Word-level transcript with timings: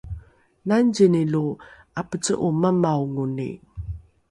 nangzini 0.67 1.21
lo 1.33 1.43
’apece’o 1.99 2.47
mamaongoni? 2.61 3.49